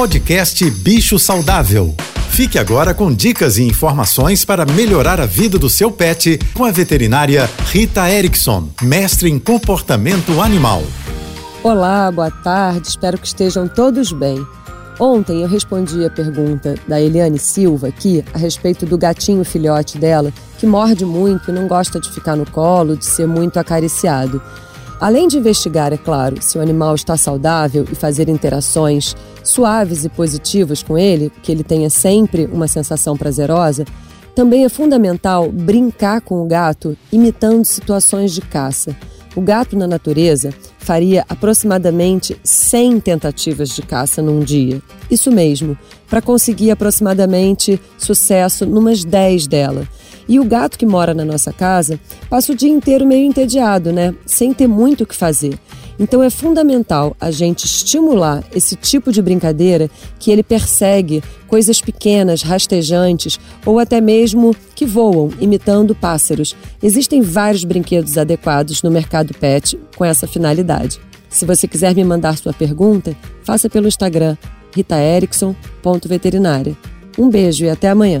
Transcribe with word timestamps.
Podcast 0.00 0.70
Bicho 0.70 1.18
Saudável. 1.18 1.94
Fique 2.30 2.58
agora 2.58 2.94
com 2.94 3.12
dicas 3.12 3.58
e 3.58 3.64
informações 3.64 4.46
para 4.46 4.64
melhorar 4.64 5.20
a 5.20 5.26
vida 5.26 5.58
do 5.58 5.68
seu 5.68 5.92
pet 5.92 6.40
com 6.54 6.64
a 6.64 6.70
veterinária 6.70 7.46
Rita 7.66 8.10
Erickson, 8.10 8.70
mestre 8.80 9.28
em 9.28 9.38
comportamento 9.38 10.40
animal. 10.40 10.82
Olá, 11.62 12.10
boa 12.10 12.30
tarde, 12.30 12.88
espero 12.88 13.18
que 13.18 13.26
estejam 13.26 13.68
todos 13.68 14.10
bem. 14.10 14.42
Ontem 14.98 15.42
eu 15.42 15.48
respondi 15.48 16.02
a 16.02 16.08
pergunta 16.08 16.76
da 16.88 16.98
Eliane 16.98 17.38
Silva 17.38 17.88
aqui 17.88 18.24
a 18.32 18.38
respeito 18.38 18.86
do 18.86 18.96
gatinho 18.96 19.44
filhote 19.44 19.98
dela, 19.98 20.32
que 20.56 20.66
morde 20.66 21.04
muito 21.04 21.50
e 21.50 21.52
não 21.52 21.68
gosta 21.68 22.00
de 22.00 22.10
ficar 22.10 22.36
no 22.36 22.50
colo, 22.50 22.96
de 22.96 23.04
ser 23.04 23.26
muito 23.26 23.58
acariciado. 23.58 24.40
Além 25.00 25.28
de 25.28 25.38
investigar, 25.38 25.94
é 25.94 25.96
claro, 25.96 26.42
se 26.42 26.58
o 26.58 26.60
animal 26.60 26.94
está 26.94 27.16
saudável 27.16 27.86
e 27.90 27.94
fazer 27.94 28.28
interações 28.28 29.16
suaves 29.42 30.04
e 30.04 30.10
positivas 30.10 30.82
com 30.82 30.98
ele, 30.98 31.32
que 31.42 31.50
ele 31.50 31.64
tenha 31.64 31.88
sempre 31.88 32.44
uma 32.52 32.68
sensação 32.68 33.16
prazerosa, 33.16 33.86
também 34.34 34.64
é 34.64 34.68
fundamental 34.68 35.50
brincar 35.50 36.20
com 36.20 36.42
o 36.42 36.46
gato 36.46 36.96
imitando 37.10 37.64
situações 37.64 38.32
de 38.32 38.42
caça. 38.42 38.94
O 39.34 39.40
gato 39.40 39.74
na 39.74 39.86
natureza 39.86 40.52
faria 40.78 41.24
aproximadamente 41.28 42.36
100 42.42 43.00
tentativas 43.00 43.70
de 43.70 43.80
caça 43.80 44.20
num 44.20 44.40
dia. 44.40 44.82
Isso 45.10 45.30
mesmo, 45.30 45.78
para 46.08 46.20
conseguir 46.20 46.70
aproximadamente 46.70 47.80
sucesso 47.96 48.66
numas 48.66 49.04
10 49.04 49.46
delas. 49.46 49.86
E 50.30 50.38
o 50.38 50.44
gato 50.44 50.78
que 50.78 50.86
mora 50.86 51.12
na 51.12 51.24
nossa 51.24 51.52
casa 51.52 51.98
passa 52.28 52.52
o 52.52 52.54
dia 52.54 52.70
inteiro 52.70 53.04
meio 53.04 53.26
entediado, 53.26 53.92
né? 53.92 54.14
Sem 54.24 54.54
ter 54.54 54.68
muito 54.68 55.02
o 55.02 55.06
que 55.06 55.16
fazer. 55.16 55.58
Então 55.98 56.22
é 56.22 56.30
fundamental 56.30 57.16
a 57.20 57.32
gente 57.32 57.64
estimular 57.64 58.44
esse 58.54 58.76
tipo 58.76 59.10
de 59.10 59.20
brincadeira 59.20 59.90
que 60.20 60.30
ele 60.30 60.44
persegue 60.44 61.20
coisas 61.48 61.80
pequenas, 61.80 62.42
rastejantes 62.42 63.40
ou 63.66 63.80
até 63.80 64.00
mesmo 64.00 64.54
que 64.76 64.86
voam, 64.86 65.30
imitando 65.40 65.96
pássaros. 65.96 66.54
Existem 66.80 67.22
vários 67.22 67.64
brinquedos 67.64 68.16
adequados 68.16 68.84
no 68.84 68.90
mercado 68.90 69.34
pet 69.34 69.76
com 69.96 70.04
essa 70.04 70.28
finalidade. 70.28 71.00
Se 71.28 71.44
você 71.44 71.66
quiser 71.66 71.92
me 71.92 72.04
mandar 72.04 72.38
sua 72.38 72.52
pergunta, 72.52 73.16
faça 73.42 73.68
pelo 73.68 73.88
Instagram 73.88 74.36
ritaerickson.veterinária. 74.72 76.76
Um 77.18 77.28
beijo 77.28 77.64
e 77.64 77.68
até 77.68 77.88
amanhã. 77.88 78.20